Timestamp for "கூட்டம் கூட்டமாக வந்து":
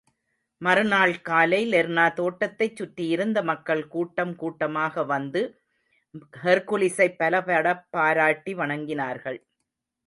3.87-5.43